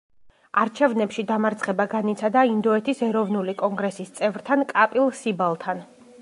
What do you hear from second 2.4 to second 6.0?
ინდოეთის ეროვნული კონგრესის წევრთან კაპილ სიბალთან.